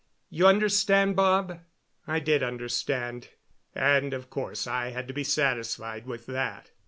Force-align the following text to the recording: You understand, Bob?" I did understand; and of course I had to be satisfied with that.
You 0.31 0.47
understand, 0.47 1.15
Bob?" 1.15 1.59
I 2.07 2.19
did 2.19 2.41
understand; 2.41 3.29
and 3.75 4.15
of 4.15 4.31
course 4.31 4.65
I 4.65 4.89
had 4.89 5.07
to 5.09 5.13
be 5.13 5.23
satisfied 5.23 6.07
with 6.07 6.25
that. 6.25 6.71